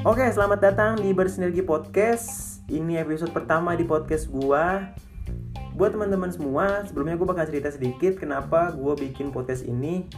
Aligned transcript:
Oke, 0.00 0.24
selamat 0.32 0.64
datang 0.64 0.96
di 0.96 1.12
Bersinergi 1.12 1.60
Podcast. 1.60 2.64
Ini 2.72 3.04
episode 3.04 3.36
pertama 3.36 3.76
di 3.76 3.84
podcast 3.84 4.32
gua. 4.32 4.96
Buat 5.76 5.92
teman-teman 5.92 6.32
semua, 6.32 6.88
sebelumnya 6.88 7.20
gue 7.20 7.28
bakal 7.28 7.44
cerita 7.44 7.68
sedikit 7.68 8.16
kenapa 8.16 8.72
gue 8.72 8.96
bikin 8.96 9.28
podcast 9.28 9.60
ini. 9.68 10.08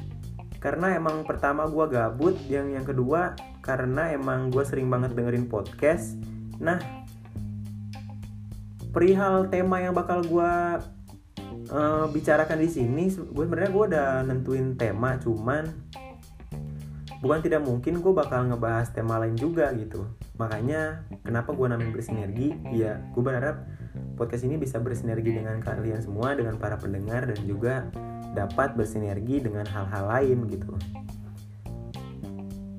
Karena 0.62 0.94
emang 0.94 1.26
pertama 1.26 1.66
gue 1.66 1.82
gabut, 1.90 2.38
yang 2.46 2.70
yang 2.70 2.86
kedua 2.86 3.34
karena 3.58 4.14
emang 4.14 4.54
gue 4.54 4.62
sering 4.62 4.86
banget 4.86 5.18
dengerin 5.18 5.50
podcast. 5.50 6.14
Nah, 6.62 6.78
perihal 8.94 9.50
tema 9.50 9.82
yang 9.82 9.98
bakal 9.98 10.22
gue 10.22 10.52
uh, 11.74 12.06
bicarakan 12.06 12.62
di 12.62 12.70
sini, 12.70 13.10
gue 13.10 13.44
sebenarnya 13.50 13.72
gue 13.74 13.84
udah 13.98 14.10
nentuin 14.30 14.78
tema, 14.78 15.18
cuman 15.18 15.74
bukan 17.22 17.38
tidak 17.40 17.62
mungkin 17.62 18.02
gue 18.02 18.12
bakal 18.12 18.50
ngebahas 18.50 18.90
tema 18.90 19.22
lain 19.22 19.38
juga 19.38 19.70
gitu. 19.78 20.04
Makanya 20.36 21.06
kenapa 21.22 21.54
gue 21.54 21.66
namain 21.70 21.94
bersinergi? 21.94 22.58
Ya 22.74 22.98
gue 23.14 23.22
berharap 23.22 23.62
podcast 24.18 24.42
ini 24.42 24.58
bisa 24.58 24.82
bersinergi 24.82 25.38
dengan 25.38 25.62
kalian 25.62 26.02
semua 26.02 26.34
dengan 26.34 26.58
para 26.58 26.74
pendengar 26.76 27.30
dan 27.30 27.38
juga 27.46 27.86
dapat 28.34 28.74
bersinergi 28.74 29.38
dengan 29.38 29.64
hal-hal 29.70 30.04
lain 30.10 30.50
gitu. 30.50 30.74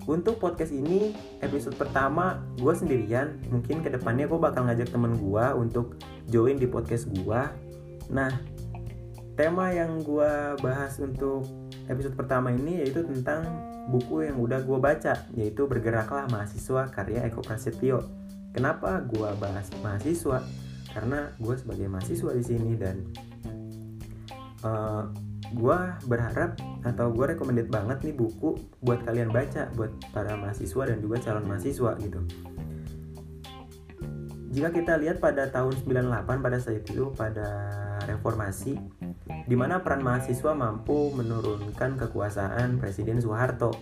Untuk 0.04 0.36
podcast 0.36 0.76
ini 0.76 1.16
episode 1.40 1.80
pertama 1.80 2.44
gue 2.60 2.74
sendirian. 2.76 3.40
Mungkin 3.48 3.80
ke 3.80 3.88
depannya 3.88 4.28
gue 4.28 4.36
bakal 4.36 4.68
ngajak 4.68 4.92
temen 4.92 5.16
gue 5.16 5.46
untuk 5.56 5.96
join 6.28 6.60
di 6.60 6.68
podcast 6.68 7.08
gue 7.12 7.42
nah 8.12 8.32
tema 9.34 9.72
yang 9.74 10.04
gue 10.04 10.32
bahas 10.62 11.00
untuk 11.02 11.48
episode 11.90 12.14
pertama 12.14 12.54
ini 12.54 12.84
yaitu 12.84 13.02
tentang 13.04 13.73
buku 13.90 14.28
yang 14.28 14.40
udah 14.40 14.64
gue 14.64 14.80
baca 14.80 15.28
yaitu 15.36 15.68
Bergeraklah 15.68 16.30
Mahasiswa 16.32 16.88
karya 16.92 17.28
Eko 17.28 17.44
Prasetyo. 17.44 18.04
Kenapa 18.54 19.02
gue 19.04 19.30
bahas 19.42 19.68
mahasiswa? 19.82 20.46
Karena 20.94 21.34
gue 21.42 21.56
sebagai 21.58 21.90
mahasiswa 21.90 22.32
di 22.38 22.44
sini 22.46 22.78
dan 22.78 23.02
uh, 24.62 24.70
eh, 24.70 25.04
gue 25.54 25.80
berharap 26.06 26.58
atau 26.86 27.10
gue 27.10 27.26
recommended 27.34 27.68
banget 27.74 28.06
nih 28.06 28.16
buku 28.16 28.62
buat 28.86 29.02
kalian 29.06 29.34
baca 29.34 29.74
buat 29.74 29.90
para 30.14 30.38
mahasiswa 30.38 30.84
dan 30.86 31.02
juga 31.02 31.18
calon 31.22 31.50
mahasiswa 31.50 31.92
gitu. 31.98 32.22
Jika 34.54 34.70
kita 34.70 35.02
lihat 35.02 35.18
pada 35.18 35.50
tahun 35.50 35.74
98 35.82 36.46
pada 36.46 36.58
saat 36.62 36.86
itu 36.86 37.10
pada 37.18 37.50
reformasi 38.06 38.76
di 39.48 39.56
mana 39.56 39.84
peran 39.84 40.04
mahasiswa 40.04 40.52
mampu 40.56 41.12
menurunkan 41.16 42.00
kekuasaan 42.00 42.80
Presiden 42.80 43.20
Soeharto. 43.20 43.76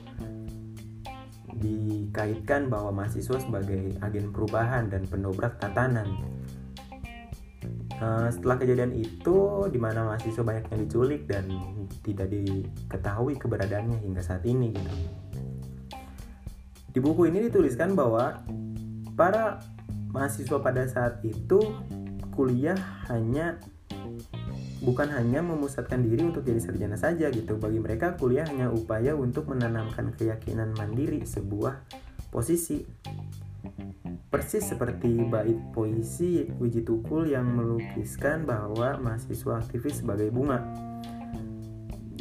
Dikaitkan 1.61 2.73
bahwa 2.73 3.03
mahasiswa 3.03 3.38
sebagai 3.38 3.94
agen 4.02 4.33
perubahan 4.33 4.89
dan 4.89 5.05
pendobrak 5.05 5.61
tatanan. 5.61 6.09
Uh, 8.02 8.33
setelah 8.33 8.58
kejadian 8.58 8.97
itu, 8.97 9.69
di 9.69 9.78
mana 9.78 10.09
mahasiswa 10.09 10.41
banyak 10.41 10.66
yang 10.73 10.80
diculik 10.89 11.22
dan 11.30 11.45
tidak 12.02 12.33
diketahui 12.33 13.38
keberadaannya 13.38 14.02
hingga 14.02 14.25
saat 14.25 14.41
ini, 14.41 14.73
gitu. 14.73 14.97
Di 16.91 16.97
buku 16.97 17.30
ini 17.30 17.45
dituliskan 17.45 17.94
bahwa 17.94 18.41
para 19.13 19.61
mahasiswa 20.09 20.58
pada 20.58 20.89
saat 20.89 21.22
itu 21.22 21.61
kuliah 22.33 22.75
hanya 23.08 23.61
bukan 24.82 25.14
hanya 25.14 25.46
memusatkan 25.46 26.02
diri 26.02 26.26
untuk 26.26 26.42
jadi 26.42 26.58
sarjana 26.58 26.98
saja 26.98 27.30
gitu. 27.30 27.56
Bagi 27.62 27.78
mereka 27.78 28.18
kuliah 28.18 28.50
hanya 28.50 28.74
upaya 28.74 29.14
untuk 29.14 29.48
menanamkan 29.54 30.12
keyakinan 30.18 30.74
mandiri 30.74 31.22
sebuah 31.24 31.86
posisi. 32.34 32.82
Persis 34.32 34.64
seperti 34.64 35.22
bait 35.28 35.59
puisi 35.76 36.50
Wiji 36.58 36.81
Tukul 36.81 37.30
yang 37.30 37.46
melukiskan 37.52 38.47
bahwa 38.47 38.97
mahasiswa 38.97 39.59
aktivis 39.62 40.02
sebagai 40.02 40.34
bunga 40.34 40.66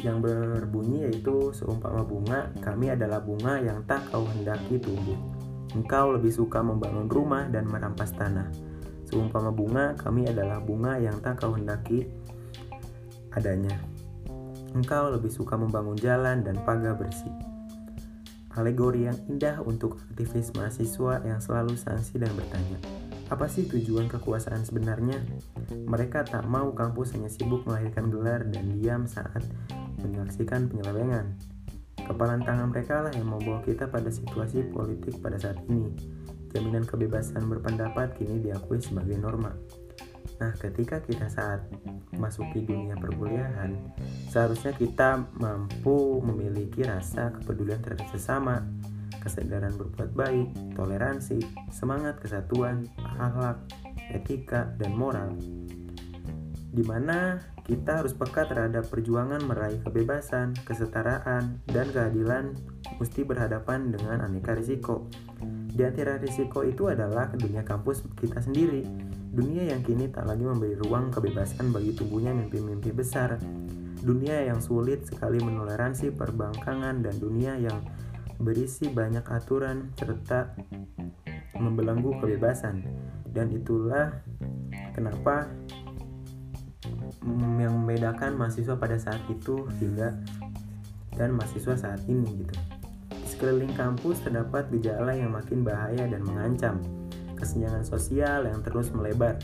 yang 0.00 0.24
berbunyi 0.24 1.08
yaitu 1.08 1.52
seumpama 1.52 2.00
bunga, 2.04 2.48
kami 2.64 2.88
adalah 2.92 3.20
bunga 3.20 3.60
yang 3.60 3.84
tak 3.84 4.08
kau 4.08 4.24
hendaki 4.24 4.80
tumbuh. 4.80 5.16
Engkau 5.76 6.16
lebih 6.16 6.32
suka 6.34 6.64
membangun 6.64 7.06
rumah 7.06 7.46
dan 7.46 7.68
merampas 7.68 8.10
tanah. 8.16 8.48
Seumpama 9.06 9.52
bunga, 9.52 9.94
kami 10.00 10.26
adalah 10.26 10.58
bunga 10.58 10.98
yang 10.98 11.20
tak 11.22 11.44
kau 11.44 11.54
hendaki 11.54 12.08
adanya. 13.34 13.78
Engkau 14.70 15.10
lebih 15.10 15.30
suka 15.34 15.58
membangun 15.58 15.98
jalan 15.98 16.46
dan 16.46 16.58
pagar 16.62 16.94
bersih. 16.94 17.32
Alegori 18.54 19.06
yang 19.06 19.18
indah 19.30 19.62
untuk 19.62 19.98
aktivis 20.10 20.50
mahasiswa 20.58 21.22
yang 21.22 21.38
selalu 21.38 21.78
sanksi 21.78 22.18
dan 22.18 22.34
bertanya, 22.34 22.78
apa 23.30 23.46
sih 23.46 23.62
tujuan 23.70 24.10
kekuasaan 24.10 24.66
sebenarnya? 24.66 25.22
Mereka 25.70 26.26
tak 26.26 26.50
mau 26.50 26.74
kampus 26.74 27.14
hanya 27.14 27.30
sibuk 27.30 27.62
melahirkan 27.62 28.10
gelar 28.10 28.42
dan 28.50 28.74
diam 28.74 29.06
saat 29.06 29.46
menyaksikan 30.02 30.66
penyelewengan. 30.66 31.38
Kepalan 31.94 32.42
tangan 32.42 32.74
mereka 32.74 33.06
lah 33.06 33.14
yang 33.14 33.30
membawa 33.30 33.62
kita 33.62 33.86
pada 33.86 34.10
situasi 34.10 34.66
politik 34.74 35.22
pada 35.22 35.38
saat 35.38 35.62
ini. 35.70 35.94
Jaminan 36.50 36.82
kebebasan 36.82 37.46
berpendapat 37.46 38.18
kini 38.18 38.42
diakui 38.42 38.82
sebagai 38.82 39.14
norma. 39.14 39.54
Nah, 40.40 40.56
ketika 40.56 41.04
kita 41.04 41.28
saat 41.28 41.60
masuki 42.16 42.64
dunia 42.64 42.96
perkuliahan, 42.96 43.76
seharusnya 44.32 44.72
kita 44.72 45.28
mampu 45.36 46.24
memiliki 46.24 46.80
rasa 46.80 47.28
kepedulian 47.36 47.84
terhadap 47.84 48.08
sesama, 48.08 48.64
kesadaran 49.20 49.76
berbuat 49.76 50.16
baik, 50.16 50.48
toleransi, 50.80 51.44
semangat 51.68 52.16
kesatuan, 52.24 52.88
akhlak, 53.20 53.60
etika, 54.16 54.72
dan 54.80 54.96
moral. 54.96 55.36
Di 56.72 56.80
mana 56.88 57.36
kita 57.68 58.00
harus 58.00 58.16
peka 58.16 58.48
terhadap 58.48 58.88
perjuangan 58.88 59.44
meraih 59.44 59.78
kebebasan, 59.84 60.56
kesetaraan, 60.64 61.60
dan 61.68 61.86
keadilan 61.92 62.56
mesti 62.96 63.28
berhadapan 63.28 63.92
dengan 63.92 64.24
aneka 64.24 64.56
risiko. 64.56 65.04
Di 65.70 65.84
antara 65.84 66.16
risiko 66.16 66.64
itu 66.64 66.88
adalah 66.88 67.28
dunia 67.36 67.60
kampus 67.62 68.08
kita 68.18 68.40
sendiri, 68.42 68.82
Dunia 69.30 69.62
yang 69.62 69.86
kini 69.86 70.10
tak 70.10 70.26
lagi 70.26 70.42
memberi 70.42 70.74
ruang 70.74 71.14
kebebasan 71.14 71.70
bagi 71.70 71.94
tubuhnya 71.94 72.34
mimpi-mimpi 72.34 72.90
besar. 72.90 73.38
Dunia 74.02 74.42
yang 74.42 74.58
sulit 74.58 75.06
sekali 75.06 75.38
menoleransi 75.38 76.10
perbangkangan 76.18 76.98
dan 76.98 77.14
dunia 77.14 77.54
yang 77.54 77.78
berisi 78.42 78.90
banyak 78.90 79.22
aturan 79.22 79.94
serta 79.94 80.50
membelenggu 81.54 82.18
kebebasan. 82.18 82.82
Dan 83.30 83.54
itulah 83.54 84.18
kenapa 84.98 85.46
yang 87.62 87.86
membedakan 87.86 88.34
mahasiswa 88.34 88.74
pada 88.74 88.98
saat 88.98 89.22
itu 89.30 89.62
hingga 89.78 90.10
dan 91.14 91.38
mahasiswa 91.38 91.78
saat 91.78 92.02
ini 92.10 92.42
gitu. 92.42 92.58
Sekeliling 93.30 93.78
kampus 93.78 94.26
terdapat 94.26 94.66
gejala 94.74 95.14
yang 95.14 95.30
makin 95.30 95.62
bahaya 95.62 96.10
dan 96.10 96.26
mengancam 96.26 96.82
kesenjangan 97.40 97.88
sosial 97.88 98.44
yang 98.44 98.60
terus 98.60 98.92
melebar. 98.92 99.40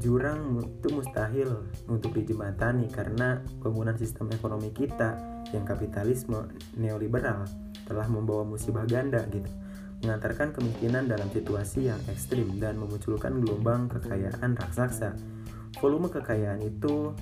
Jurang 0.00 0.60
itu 0.60 0.88
mustahil 0.92 1.64
untuk 1.88 2.16
dijembatani 2.16 2.88
karena 2.88 3.40
bangunan 3.60 3.96
sistem 3.96 4.32
ekonomi 4.32 4.72
kita 4.72 5.16
yang 5.56 5.64
kapitalisme 5.64 6.48
neoliberal 6.76 7.44
telah 7.84 8.06
membawa 8.08 8.44
musibah 8.44 8.84
ganda 8.84 9.24
gitu 9.32 9.48
mengantarkan 10.00 10.56
kemungkinan 10.56 11.12
dalam 11.12 11.28
situasi 11.28 11.92
yang 11.92 12.00
ekstrim 12.08 12.56
dan 12.56 12.80
memunculkan 12.80 13.44
gelombang 13.44 13.92
kekayaan 13.92 14.56
raksasa. 14.56 15.12
Volume 15.76 16.08
kekayaan 16.08 16.64
itu 16.64 17.12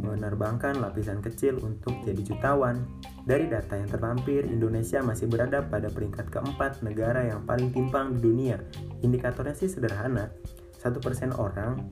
menerbangkan 0.00 0.80
lapisan 0.80 1.24
kecil 1.24 1.60
untuk 1.64 1.96
jadi 2.04 2.22
jutawan 2.22 2.84
dari 3.26 3.50
data 3.50 3.74
yang 3.74 3.90
terlampir, 3.90 4.46
Indonesia 4.46 5.02
masih 5.02 5.26
berada 5.26 5.58
pada 5.66 5.90
peringkat 5.90 6.30
keempat 6.30 6.86
negara 6.86 7.26
yang 7.26 7.42
paling 7.42 7.74
timpang 7.74 8.14
di 8.14 8.22
dunia. 8.22 8.62
Indikatornya 9.02 9.50
sih 9.50 9.66
sederhana, 9.66 10.30
1% 10.78 11.34
orang 11.34 11.90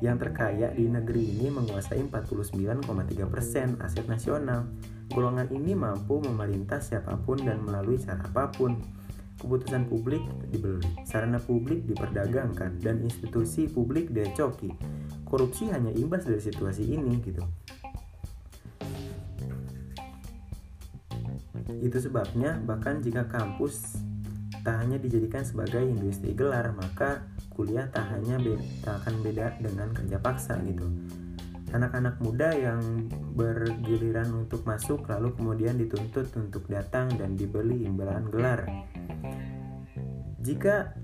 yang 0.00 0.16
terkaya 0.16 0.72
di 0.72 0.88
negeri 0.88 1.36
ini 1.36 1.52
menguasai 1.52 2.00
49,3% 2.00 2.80
aset 3.84 4.06
nasional. 4.08 4.64
Golongan 5.12 5.52
ini 5.52 5.76
mampu 5.76 6.16
memerintah 6.24 6.80
siapa 6.80 7.20
pun 7.20 7.44
dan 7.44 7.60
melalui 7.60 8.00
cara 8.00 8.24
apa 8.24 8.48
pun. 8.48 8.80
Keputusan 9.38 9.86
publik 9.86 10.20
dibeli, 10.50 10.82
sarana 11.06 11.38
publik 11.38 11.86
diperdagangkan, 11.86 12.82
dan 12.82 13.00
institusi 13.06 13.70
publik 13.70 14.10
direcoki. 14.10 14.74
Korupsi 15.22 15.70
hanya 15.70 15.94
imbas 15.94 16.26
dari 16.26 16.42
situasi 16.42 16.84
ini 16.90 17.22
gitu. 17.22 17.42
Itu 21.78 21.98
sebabnya 22.02 22.58
bahkan 22.66 22.98
jika 22.98 23.30
kampus 23.30 24.02
tak 24.66 24.84
hanya 24.84 24.98
dijadikan 24.98 25.46
sebagai 25.46 25.86
industri 25.86 26.34
gelar, 26.34 26.74
maka 26.74 27.22
kuliah 27.54 27.86
tak 27.94 28.10
hanya 28.10 28.36
beda, 28.42 28.64
tak 28.82 28.94
akan 29.04 29.14
beda 29.22 29.46
dengan 29.62 29.88
kerja 29.94 30.18
paksa 30.18 30.58
gitu. 30.66 30.86
anak-anak 31.68 32.16
muda 32.24 32.48
yang 32.56 32.80
bergiliran 33.36 34.32
untuk 34.32 34.64
masuk 34.64 35.04
lalu 35.04 35.36
kemudian 35.36 35.76
dituntut 35.76 36.32
untuk 36.32 36.64
datang 36.64 37.12
dan 37.20 37.36
dibeli 37.36 37.84
imbalan 37.84 38.24
gelar. 38.32 38.64
Jika 40.48 40.96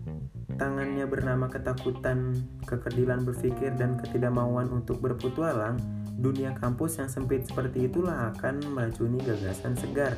tangannya 0.57 1.05
bernama 1.05 1.53
ketakutan, 1.53 2.33
kekerdilan 2.65 3.29
berpikir, 3.29 3.77
dan 3.77 4.01
ketidakmauan 4.01 4.73
untuk 4.73 5.05
berpetualang, 5.05 5.77
dunia 6.17 6.57
kampus 6.57 6.97
yang 6.97 7.13
sempit 7.13 7.45
seperti 7.45 7.93
itulah 7.93 8.33
akan 8.33 8.65
meracuni 8.73 9.21
gagasan 9.21 9.77
segar, 9.77 10.17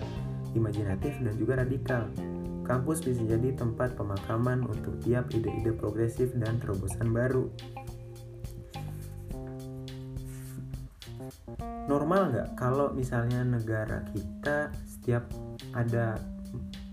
imajinatif, 0.54 1.18
dan 1.18 1.34
juga 1.34 1.66
radikal. 1.66 2.06
Kampus 2.62 3.02
bisa 3.02 3.26
jadi 3.26 3.50
tempat 3.58 3.98
pemakaman 3.98 4.62
untuk 4.62 4.94
tiap 5.02 5.26
ide-ide 5.34 5.74
progresif 5.74 6.30
dan 6.38 6.62
terobosan 6.62 7.10
baru. 7.10 7.50
Normal 11.90 12.30
nggak 12.30 12.48
kalau 12.54 12.94
misalnya 12.94 13.42
negara 13.42 14.06
kita 14.14 14.70
setiap 14.86 15.26
ada 15.74 16.14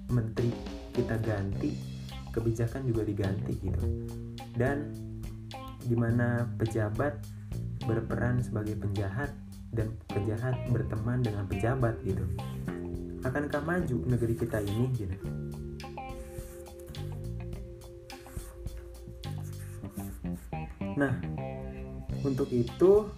menteri 0.10 0.50
kita 0.94 1.18
ganti, 1.22 1.93
kebijakan 2.34 2.90
juga 2.90 3.06
diganti 3.06 3.54
gitu. 3.62 3.84
Dan 4.58 4.90
di 5.86 5.94
mana 5.94 6.50
pejabat 6.58 7.22
berperan 7.86 8.42
sebagai 8.42 8.80
penjahat 8.80 9.30
dan 9.74 9.94
penjahat 10.10 10.58
berteman 10.74 11.22
dengan 11.22 11.46
pejabat 11.46 11.96
gitu. 12.02 12.26
Akankah 13.24 13.64
maju 13.64 13.98
negeri 14.10 14.34
kita 14.36 14.60
ini 14.60 14.86
gitu? 14.98 15.18
Nah, 20.94 21.18
untuk 22.22 22.54
itu 22.54 23.10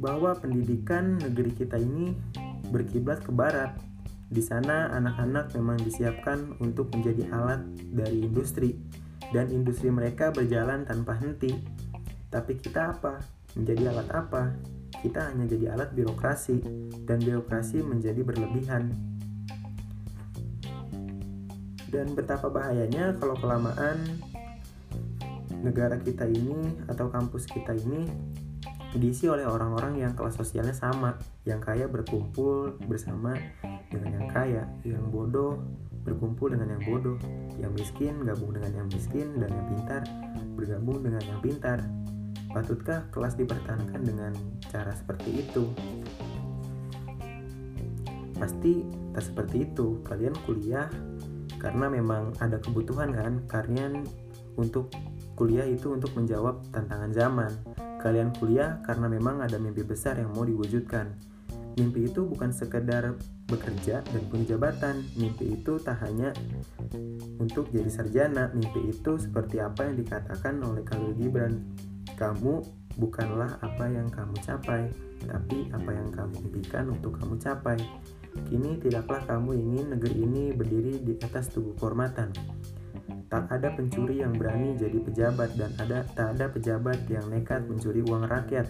bahwa 0.00 0.32
pendidikan 0.34 1.20
negeri 1.20 1.52
kita 1.54 1.76
ini 1.76 2.16
berkiblat 2.72 3.20
ke 3.20 3.30
barat. 3.30 3.76
Di 4.30 4.38
sana 4.46 4.94
anak-anak 4.94 5.58
memang 5.58 5.82
disiapkan 5.82 6.54
untuk 6.62 6.94
menjadi 6.94 7.26
alat 7.34 7.66
dari 7.90 8.22
industri 8.22 8.78
dan 9.34 9.50
industri 9.50 9.90
mereka 9.90 10.30
berjalan 10.30 10.86
tanpa 10.86 11.18
henti. 11.18 11.50
Tapi 12.30 12.54
kita 12.62 12.94
apa? 12.94 13.18
Menjadi 13.58 13.90
alat 13.90 14.08
apa? 14.14 14.54
Kita 15.02 15.34
hanya 15.34 15.50
jadi 15.50 15.74
alat 15.74 15.90
birokrasi 15.98 16.62
dan 17.10 17.18
birokrasi 17.18 17.82
menjadi 17.82 18.22
berlebihan. 18.22 18.94
Dan 21.90 22.14
betapa 22.14 22.46
bahayanya 22.54 23.18
kalau 23.18 23.34
kelamaan 23.34 23.98
negara 25.58 25.98
kita 25.98 26.30
ini 26.30 26.86
atau 26.86 27.10
kampus 27.10 27.50
kita 27.50 27.74
ini 27.74 28.06
diisi 28.98 29.30
oleh 29.30 29.46
orang-orang 29.46 30.02
yang 30.02 30.12
kelas 30.18 30.34
sosialnya 30.34 30.74
sama, 30.74 31.14
yang 31.46 31.62
kaya 31.62 31.86
berkumpul 31.86 32.74
bersama 32.90 33.38
dengan 33.86 34.18
yang 34.18 34.28
kaya, 34.30 34.62
yang 34.82 35.06
bodoh 35.14 35.62
berkumpul 36.00 36.48
dengan 36.48 36.74
yang 36.76 36.82
bodoh, 36.88 37.16
yang 37.60 37.72
miskin 37.76 38.24
gabung 38.24 38.56
dengan 38.56 38.72
yang 38.72 38.88
miskin 38.88 39.36
dan 39.36 39.52
yang 39.52 39.66
pintar 39.76 40.02
bergabung 40.56 41.04
dengan 41.04 41.22
yang 41.24 41.40
pintar. 41.44 41.78
Patutkah 42.50 43.06
kelas 43.14 43.38
dipertahankan 43.38 44.02
dengan 44.02 44.32
cara 44.72 44.90
seperti 44.96 45.46
itu? 45.46 45.70
Pasti 48.34 48.82
tak 49.14 49.22
seperti 49.22 49.70
itu. 49.70 50.02
Kalian 50.02 50.34
kuliah 50.48 50.90
karena 51.60 51.86
memang 51.92 52.34
ada 52.40 52.58
kebutuhan 52.58 53.12
kan, 53.12 53.44
kalian 53.46 54.02
untuk 54.58 54.90
kuliah 55.38 55.68
itu 55.68 55.94
untuk 55.94 56.10
menjawab 56.16 56.64
tantangan 56.74 57.12
zaman. 57.14 57.52
Kalian 58.00 58.32
kuliah 58.32 58.80
karena 58.80 59.12
memang 59.12 59.44
ada 59.44 59.60
mimpi 59.60 59.84
besar 59.84 60.16
yang 60.16 60.32
mau 60.32 60.48
diwujudkan. 60.48 61.12
Mimpi 61.76 62.08
itu 62.08 62.24
bukan 62.24 62.48
sekedar 62.48 63.12
bekerja 63.44 64.00
dan 64.00 64.22
punya 64.32 64.56
jabatan. 64.56 65.04
Mimpi 65.20 65.60
itu 65.60 65.76
tak 65.84 66.00
hanya 66.08 66.32
untuk 67.36 67.68
jadi 67.68 67.92
sarjana. 67.92 68.48
Mimpi 68.56 68.88
itu 68.88 69.20
seperti 69.20 69.60
apa 69.60 69.84
yang 69.84 70.00
dikatakan 70.00 70.64
oleh 70.64 70.80
Khalil 70.80 71.12
Gibran. 71.12 71.60
Kamu 72.16 72.64
bukanlah 72.96 73.60
apa 73.60 73.84
yang 73.92 74.08
kamu 74.08 74.34
capai, 74.40 74.88
tapi 75.28 75.68
apa 75.68 75.90
yang 75.92 76.08
kamu 76.08 76.34
impikan 76.48 76.88
untuk 76.88 77.20
kamu 77.20 77.36
capai. 77.36 77.76
Kini 78.48 78.80
tidaklah 78.80 79.20
kamu 79.28 79.60
ingin 79.60 79.86
negeri 79.92 80.14
ini 80.24 80.42
berdiri 80.56 81.02
di 81.04 81.14
atas 81.20 81.52
tubuh 81.52 81.76
kehormatan 81.76 82.30
Tak 83.30 83.46
ada 83.46 83.70
pencuri 83.70 84.26
yang 84.26 84.34
berani 84.34 84.74
jadi 84.74 84.98
pejabat 84.98 85.54
dan 85.54 85.70
ada 85.78 86.02
tak 86.18 86.34
ada 86.34 86.50
pejabat 86.50 86.98
yang 87.06 87.30
nekat 87.30 87.62
mencuri 87.62 88.02
uang 88.02 88.26
rakyat. 88.26 88.66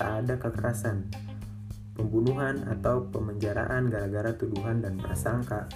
Tak 0.00 0.24
ada 0.24 0.40
kekerasan, 0.40 1.12
pembunuhan 1.92 2.64
atau 2.72 3.04
pemenjaraan 3.12 3.92
gara-gara 3.92 4.32
tuduhan 4.32 4.80
dan 4.80 4.96
prasangka. 4.96 5.68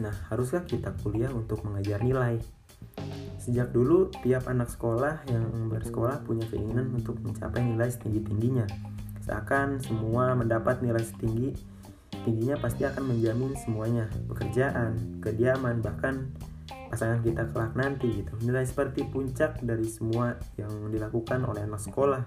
Nah, 0.00 0.16
haruskah 0.32 0.64
kita 0.64 0.96
kuliah 1.04 1.28
untuk 1.28 1.60
mengajar 1.60 2.00
nilai? 2.00 2.40
Sejak 3.36 3.68
dulu, 3.68 4.08
tiap 4.24 4.48
anak 4.48 4.72
sekolah 4.72 5.28
yang 5.28 5.68
bersekolah 5.68 6.24
punya 6.24 6.48
keinginan 6.48 6.88
untuk 6.96 7.20
mencapai 7.20 7.60
nilai 7.60 7.92
setinggi-tingginya. 7.92 8.64
Seakan 9.28 9.76
semua 9.84 10.32
mendapat 10.32 10.80
nilai 10.80 11.04
setinggi 11.04 11.75
tingginya 12.26 12.58
pasti 12.58 12.82
akan 12.82 13.14
menjamin 13.14 13.54
semuanya 13.54 14.10
pekerjaan 14.26 15.22
kediaman 15.22 15.78
bahkan 15.78 16.34
pasangan 16.90 17.22
kita 17.22 17.46
kelak 17.50 17.74
nanti 17.78 18.22
gitu. 18.22 18.34
Nilai 18.42 18.66
seperti 18.66 19.06
puncak 19.06 19.62
dari 19.62 19.86
semua 19.86 20.34
yang 20.58 20.90
dilakukan 20.90 21.46
oleh 21.46 21.62
anak 21.62 21.82
sekolah. 21.82 22.26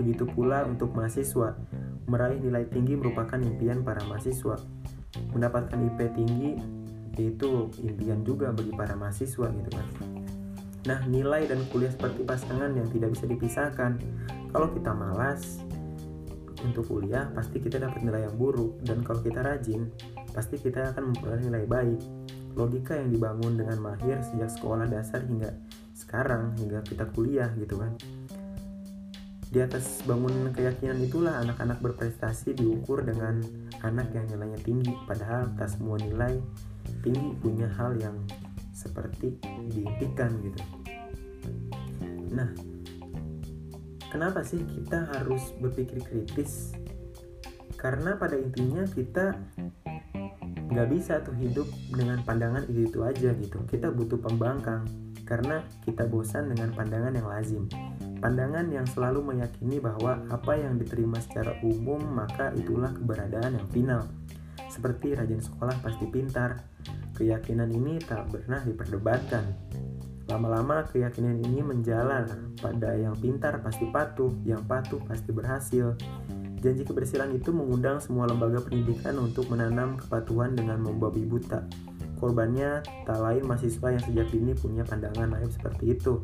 Begitu 0.00 0.24
pula 0.28 0.64
untuk 0.64 0.96
mahasiswa. 0.96 1.56
Meraih 2.08 2.40
nilai 2.40 2.64
tinggi 2.68 2.96
merupakan 2.96 3.36
impian 3.36 3.84
para 3.84 4.00
mahasiswa. 4.08 4.56
Mendapatkan 5.32 5.76
IP 5.76 5.98
tinggi 6.16 6.56
itu 7.18 7.66
impian 7.82 8.22
juga 8.22 8.54
bagi 8.54 8.70
para 8.72 8.94
mahasiswa 8.94 9.50
gitu 9.50 9.70
kan. 9.72 9.86
Nah 10.86 11.00
nilai 11.10 11.50
dan 11.50 11.60
kuliah 11.68 11.90
seperti 11.90 12.22
pasangan 12.22 12.70
yang 12.72 12.86
tidak 12.88 13.12
bisa 13.12 13.24
dipisahkan. 13.26 13.98
Kalau 14.54 14.68
kita 14.72 14.94
malas 14.94 15.60
untuk 16.64 16.88
kuliah 16.90 17.30
pasti 17.34 17.62
kita 17.62 17.78
dapat 17.78 18.00
nilai 18.02 18.26
yang 18.26 18.36
buruk. 18.38 18.82
Dan 18.82 19.04
kalau 19.06 19.20
kita 19.22 19.42
rajin 19.42 19.90
pasti 20.32 20.58
kita 20.58 20.94
akan 20.94 21.12
memperoleh 21.12 21.42
nilai 21.46 21.64
baik. 21.66 22.00
Logika 22.58 22.98
yang 22.98 23.14
dibangun 23.14 23.54
dengan 23.54 23.78
mahir 23.78 24.18
sejak 24.24 24.50
sekolah 24.50 24.90
dasar 24.90 25.22
hingga 25.22 25.54
sekarang 25.94 26.58
hingga 26.58 26.82
kita 26.82 27.06
kuliah 27.14 27.50
gitu 27.54 27.78
kan. 27.78 27.94
Di 29.48 29.64
atas 29.64 30.04
bangun 30.04 30.52
keyakinan 30.52 31.00
itulah 31.00 31.40
anak-anak 31.40 31.80
berprestasi 31.80 32.52
diukur 32.52 33.00
dengan 33.00 33.40
anak 33.80 34.12
yang 34.12 34.28
nilainya 34.28 34.60
tinggi. 34.60 34.92
Padahal 35.08 35.48
tak 35.56 35.72
semua 35.72 35.96
nilai 35.96 36.36
tinggi 37.00 37.32
punya 37.40 37.70
hal 37.80 37.96
yang 37.96 38.16
seperti 38.76 39.40
diimpikan 39.72 40.36
gitu. 40.44 40.60
Nah 42.28 42.52
Kenapa 44.08 44.40
sih 44.40 44.64
kita 44.64 45.04
harus 45.12 45.52
berpikir 45.60 46.00
kritis? 46.00 46.72
Karena 47.76 48.16
pada 48.16 48.40
intinya 48.40 48.88
kita 48.88 49.36
nggak 50.68 50.88
bisa 50.88 51.20
tuh 51.20 51.36
hidup 51.36 51.68
dengan 51.92 52.24
pandangan 52.24 52.64
itu 52.72 52.88
itu 52.88 53.04
aja 53.04 53.36
gitu. 53.36 53.60
Kita 53.68 53.92
butuh 53.92 54.16
pembangkang 54.16 54.88
karena 55.28 55.60
kita 55.84 56.08
bosan 56.08 56.48
dengan 56.48 56.72
pandangan 56.72 57.12
yang 57.12 57.28
lazim. 57.28 57.64
Pandangan 58.18 58.72
yang 58.72 58.88
selalu 58.88 59.20
meyakini 59.36 59.76
bahwa 59.76 60.24
apa 60.32 60.56
yang 60.56 60.80
diterima 60.80 61.20
secara 61.20 61.60
umum 61.60 62.00
maka 62.00 62.48
itulah 62.56 62.90
keberadaan 62.96 63.60
yang 63.60 63.68
final. 63.68 64.02
Seperti 64.72 65.12
rajin 65.12 65.44
sekolah 65.44 65.84
pasti 65.84 66.08
pintar. 66.08 66.64
Keyakinan 67.12 67.68
ini 67.76 68.00
tak 68.00 68.30
pernah 68.32 68.64
diperdebatkan 68.64 69.67
Lama-lama 70.28 70.84
keyakinan 70.92 71.40
ini 71.40 71.64
menjalan 71.64 72.52
pada 72.60 72.92
yang 72.92 73.16
pintar 73.16 73.64
pasti 73.64 73.88
patuh, 73.88 74.28
yang 74.44 74.60
patuh 74.68 75.00
pasti 75.08 75.32
berhasil. 75.32 75.96
Janji 76.60 76.84
kebersihan 76.84 77.32
itu 77.32 77.48
mengundang 77.48 77.96
semua 77.96 78.28
lembaga 78.28 78.60
pendidikan 78.60 79.16
untuk 79.16 79.48
menanam 79.48 79.96
kepatuhan 79.96 80.52
dengan 80.52 80.84
membabi 80.84 81.24
buta. 81.24 81.64
Korbannya 82.20 82.82
tak 83.06 83.18
lain 83.24 83.46
mahasiswa 83.46 83.88
yang 83.94 84.02
sejak 84.04 84.26
dini 84.28 84.52
punya 84.52 84.82
pandangan 84.84 85.32
naif 85.38 85.54
seperti 85.54 85.96
itu. 85.96 86.20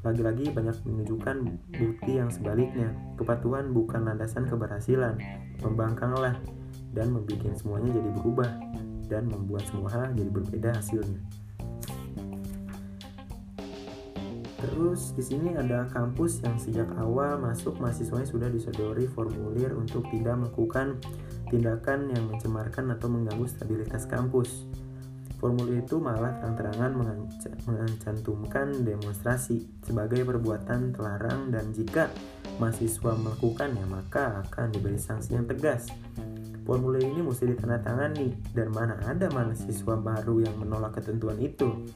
Lagi-lagi 0.00 0.48
banyak 0.48 0.80
menunjukkan 0.88 1.36
bukti 1.76 2.12
yang 2.16 2.32
sebaliknya. 2.32 2.96
Kepatuhan 3.20 3.70
bukan 3.76 4.08
landasan 4.08 4.48
keberhasilan. 4.48 5.20
Membangkanglah 5.60 6.40
dan 6.96 7.12
membuat 7.12 7.52
semuanya 7.52 7.94
jadi 7.94 8.10
berubah 8.16 8.50
dan 9.12 9.28
membuat 9.28 9.68
semua 9.68 9.92
hal 9.92 10.08
jadi 10.16 10.30
berbeda 10.32 10.72
hasilnya. 10.72 11.20
Terus 14.60 15.16
di 15.16 15.24
sini 15.24 15.56
ada 15.56 15.88
kampus 15.88 16.44
yang 16.44 16.60
sejak 16.60 16.92
awal 17.00 17.40
masuk 17.40 17.80
mahasiswanya 17.80 18.28
sudah 18.28 18.48
disodori 18.52 19.08
formulir 19.08 19.72
untuk 19.72 20.04
tidak 20.12 20.36
melakukan 20.36 21.00
tindakan 21.48 22.12
yang 22.12 22.28
mencemarkan 22.28 22.92
atau 22.92 23.08
mengganggu 23.08 23.48
stabilitas 23.48 24.04
kampus. 24.04 24.68
Formulir 25.40 25.80
itu 25.80 25.96
malah 25.96 26.36
terang-terangan 26.36 26.92
mencantumkan 27.64 28.84
demonstrasi 28.84 29.64
sebagai 29.80 30.20
perbuatan 30.28 30.92
terlarang 30.92 31.48
dan 31.48 31.72
jika 31.72 32.12
mahasiswa 32.60 33.16
melakukannya 33.16 33.88
maka 33.88 34.44
akan 34.44 34.68
diberi 34.68 35.00
sanksi 35.00 35.40
yang 35.40 35.48
tegas. 35.48 35.88
Formulir 36.68 37.08
ini 37.08 37.24
mesti 37.24 37.48
ditandatangani 37.56 38.52
dan 38.52 38.68
mana 38.68 39.00
ada 39.08 39.32
mahasiswa 39.32 39.96
baru 39.96 40.44
yang 40.44 40.60
menolak 40.60 41.00
ketentuan 41.00 41.40
itu. 41.40 41.88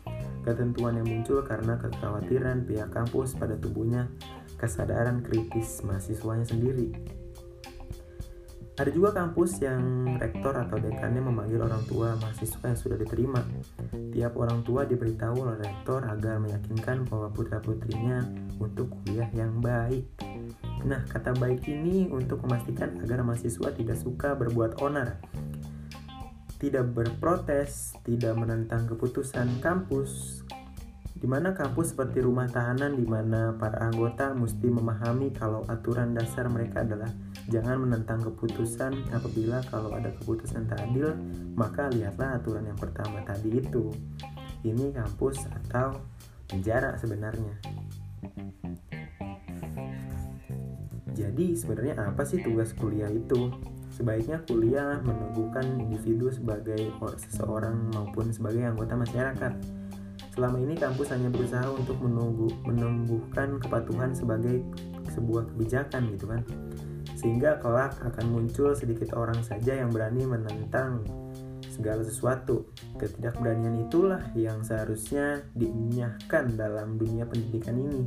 Ketentuan 0.44 1.00
yang 1.00 1.08
muncul 1.08 1.40
karena 1.40 1.80
kekhawatiran 1.80 2.68
pihak 2.68 2.92
kampus 2.92 3.32
pada 3.32 3.56
tubuhnya 3.56 4.12
kesadaran 4.60 5.24
kritis 5.24 5.80
mahasiswanya 5.80 6.44
sendiri. 6.44 6.92
Ada 8.74 8.90
juga 8.90 9.14
kampus 9.14 9.62
yang 9.62 10.18
rektor 10.18 10.50
atau 10.50 10.74
dekannya 10.82 11.22
memanggil 11.22 11.62
orang 11.62 11.86
tua 11.86 12.18
mahasiswa 12.18 12.74
yang 12.74 12.74
sudah 12.74 12.98
diterima. 12.98 13.38
Tiap 14.10 14.34
orang 14.34 14.66
tua 14.66 14.82
diberitahu 14.82 15.46
oleh 15.46 15.62
rektor 15.62 16.02
agar 16.02 16.42
meyakinkan 16.42 17.06
bahwa 17.06 17.30
putra-putrinya 17.30 18.26
untuk 18.58 18.90
kuliah 18.90 19.30
yang 19.30 19.62
baik. 19.62 20.10
Nah, 20.82 21.06
kata 21.06 21.38
baik 21.38 21.70
ini 21.70 22.10
untuk 22.10 22.42
memastikan 22.42 22.98
agar 22.98 23.22
mahasiswa 23.22 23.70
tidak 23.70 23.94
suka 23.94 24.34
berbuat 24.34 24.82
onar, 24.82 25.22
tidak 26.58 26.90
berprotes, 26.94 27.94
tidak 28.06 28.34
menentang 28.38 28.87
keputusan 28.88 29.58
kampus, 29.58 30.42
di 31.14 31.26
mana 31.26 31.54
kampus 31.56 31.96
seperti 31.96 32.20
rumah 32.23 32.50
tahanan 32.50 32.99
di 32.99 33.06
mana 33.06 33.54
para 33.56 33.80
anggota 33.88 34.34
mesti 34.34 34.66
memahami 34.68 35.32
kalau 35.34 35.64
aturan 35.68 36.12
dasar 36.12 36.46
mereka 36.52 36.84
adalah 36.84 37.08
Jangan 37.44 37.76
menentang 37.76 38.25
keputusan 38.25 39.12
apabila 39.12 39.61
kalau 39.68 39.92
ada 39.92 40.08
keputusan 40.16 40.64
tak 40.64 40.80
adil, 40.88 41.12
maka 41.52 41.92
lihatlah 41.92 42.40
aturan 42.40 42.64
yang 42.64 42.80
pertama 42.80 43.20
tadi 43.20 43.61
itu. 43.61 43.92
Ini 44.64 44.96
kampus 44.96 45.44
atau 45.52 46.00
penjara 46.49 46.96
sebenarnya. 46.96 47.52
Jadi 51.12 51.52
sebenarnya 51.52 52.00
apa 52.00 52.25
sih 52.25 52.40
tugas 52.40 52.73
kuliah 52.73 53.12
itu? 53.12 53.52
Sebaiknya 53.94 54.42
kuliah 54.50 54.98
menumbuhkan 55.06 55.78
individu 55.78 56.34
sebagai 56.34 56.90
seseorang 57.30 57.94
maupun 57.94 58.34
sebagai 58.34 58.66
anggota 58.66 58.98
masyarakat. 58.98 59.52
Selama 60.34 60.58
ini 60.58 60.74
kampus 60.74 61.14
hanya 61.14 61.30
berusaha 61.30 61.70
untuk 61.70 62.02
menunggu, 62.02 62.50
menumbuhkan 62.66 63.62
kepatuhan 63.62 64.10
sebagai 64.10 64.66
sebuah 65.14 65.46
kebijakan 65.54 66.10
gitu 66.10 66.26
kan 66.26 66.42
sehingga 67.24 67.56
kelak 67.56 67.96
akan 68.04 68.26
muncul 68.36 68.76
sedikit 68.76 69.16
orang 69.16 69.40
saja 69.40 69.80
yang 69.80 69.88
berani 69.88 70.28
menentang 70.28 71.00
segala 71.72 72.04
sesuatu. 72.04 72.68
Ketidakberanian 73.00 73.88
itulah 73.88 74.20
yang 74.36 74.60
seharusnya 74.60 75.40
dinyahkan 75.56 76.52
dalam 76.52 77.00
dunia 77.00 77.24
pendidikan 77.24 77.80
ini. 77.80 78.04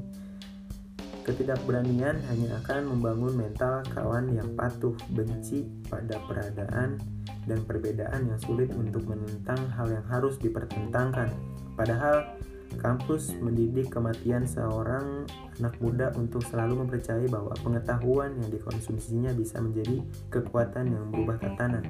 Ketidakberanian 1.28 2.24
hanya 2.32 2.50
akan 2.64 2.96
membangun 2.96 3.36
mental 3.36 3.84
kawan 3.92 4.32
yang 4.32 4.56
patuh 4.56 4.96
benci 5.12 5.68
pada 5.92 6.24
peradaan 6.24 6.98
dan 7.44 7.60
perbedaan 7.68 8.32
yang 8.32 8.40
sulit 8.40 8.72
untuk 8.72 9.04
menentang 9.04 9.60
hal 9.76 9.92
yang 9.92 10.08
harus 10.08 10.40
dipertentangkan. 10.40 11.28
Padahal 11.76 12.40
Kampus 12.76 13.34
mendidik 13.40 13.90
kematian 13.90 14.44
seorang 14.44 15.24
anak 15.58 15.80
muda 15.80 16.12
untuk 16.20 16.44
selalu 16.46 16.86
mempercayai 16.86 17.26
bahwa 17.32 17.56
pengetahuan 17.64 18.36
yang 18.38 18.50
dikonsumsinya 18.52 19.32
bisa 19.34 19.64
menjadi 19.64 20.04
kekuatan 20.30 20.92
yang 20.92 21.04
merubah 21.10 21.40
tatanan. 21.40 21.88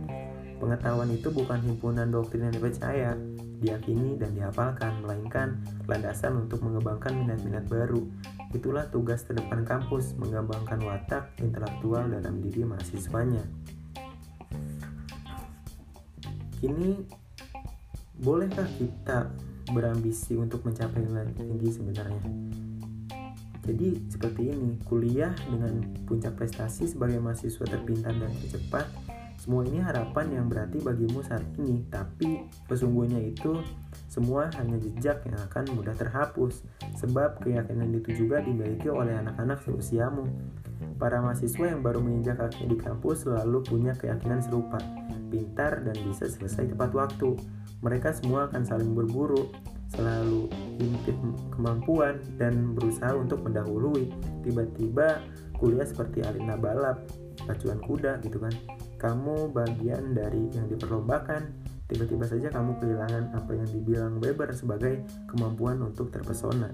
Pengetahuan 0.57 1.13
itu 1.13 1.29
bukan 1.29 1.61
himpunan 1.61 2.09
doktrin 2.09 2.49
yang 2.49 2.55
dipercaya, 2.57 3.13
diyakini 3.61 4.17
dan 4.17 4.33
dihafalkan, 4.33 5.05
melainkan 5.05 5.61
landasan 5.85 6.33
untuk 6.45 6.65
mengembangkan 6.65 7.13
minat-minat 7.13 7.65
baru. 7.69 8.01
Itulah 8.53 8.89
tugas 8.89 9.21
terdepan 9.25 9.65
kampus, 9.65 10.17
mengembangkan 10.17 10.81
watak 10.81 11.37
intelektual 11.41 12.09
dalam 12.09 12.41
diri 12.41 12.65
mahasiswanya. 12.65 13.45
Kini, 16.57 17.05
bolehkah 18.17 18.65
kita 18.81 19.29
berambisi 19.69 20.33
untuk 20.33 20.65
mencapai 20.65 21.05
nilai 21.05 21.29
tinggi 21.37 21.69
sebenarnya. 21.69 22.23
Jadi 23.67 23.99
seperti 24.07 24.55
ini, 24.55 24.79
kuliah 24.87 25.35
dengan 25.51 25.83
puncak 26.07 26.39
prestasi 26.39 26.87
sebagai 26.87 27.19
mahasiswa 27.19 27.67
terpintar 27.67 28.15
dan 28.15 28.31
tercepat, 28.39 28.87
semua 29.47 29.63
ini 29.63 29.79
harapan 29.79 30.27
yang 30.35 30.51
berarti 30.51 30.83
bagimu 30.83 31.23
saat 31.23 31.39
ini, 31.55 31.87
tapi 31.87 32.51
sesungguhnya 32.67 33.31
itu 33.31 33.63
semua 34.11 34.51
hanya 34.59 34.75
jejak 34.75 35.23
yang 35.23 35.39
akan 35.39 35.71
mudah 35.71 35.95
terhapus, 35.95 36.67
sebab 36.99 37.39
keyakinan 37.39 37.95
itu 37.95 38.11
juga 38.11 38.43
dimiliki 38.43 38.91
oleh 38.91 39.15
anak-anak 39.15 39.63
seusiamu. 39.63 40.27
Para 40.99 41.23
mahasiswa 41.23 41.63
yang 41.63 41.79
baru 41.79 42.03
menginjak 42.03 42.43
kaki 42.43 42.67
di 42.67 42.75
kampus 42.75 43.23
selalu 43.23 43.63
punya 43.63 43.95
keyakinan 43.95 44.43
serupa, 44.43 44.83
pintar 45.31 45.79
dan 45.79 45.95
bisa 46.03 46.27
selesai 46.27 46.75
tepat 46.75 46.91
waktu 46.91 47.39
mereka 47.79 48.11
semua 48.11 48.51
akan 48.51 48.67
saling 48.67 48.91
berburu, 48.91 49.47
selalu 49.95 50.51
intip 50.83 51.15
kemampuan 51.55 52.19
dan 52.35 52.75
berusaha 52.75 53.15
untuk 53.15 53.47
mendahului. 53.47 54.11
Tiba-tiba 54.43 55.23
kuliah 55.55 55.87
seperti 55.87 56.19
arena 56.27 56.59
balap, 56.59 57.07
pacuan 57.47 57.79
kuda 57.79 58.19
gitu 58.27 58.43
kan. 58.43 58.51
Kamu 58.97 59.53
bagian 59.53 60.17
dari 60.17 60.49
yang 60.53 60.65
diperlombakan, 60.69 61.53
tiba-tiba 61.85 62.25
saja 62.25 62.49
kamu 62.49 62.81
kehilangan 62.81 63.37
apa 63.37 63.51
yang 63.53 63.69
dibilang 63.69 64.13
Weber 64.17 64.49
sebagai 64.53 65.05
kemampuan 65.29 65.81
untuk 65.85 66.09
terpesona. 66.09 66.73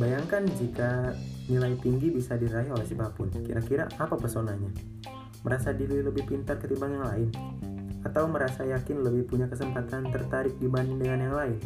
Bayangkan 0.00 0.48
jika 0.58 1.14
nilai 1.46 1.76
tinggi 1.78 2.10
bisa 2.10 2.34
diraih 2.34 2.72
oleh 2.72 2.88
siapa 2.88 3.12
pun, 3.12 3.30
kira-kira 3.30 3.86
apa 4.00 4.16
pesonanya? 4.18 4.72
Merasa 5.44 5.76
diri 5.76 6.00
lebih 6.00 6.24
pintar 6.26 6.56
ketimbang 6.58 6.96
yang 6.96 7.06
lain? 7.06 7.30
atau 8.04 8.28
merasa 8.28 8.68
yakin 8.68 9.00
lebih 9.00 9.24
punya 9.24 9.48
kesempatan 9.48 10.12
tertarik 10.12 10.54
dibanding 10.60 11.00
dengan 11.00 11.18
yang 11.24 11.34
lain. 11.34 11.58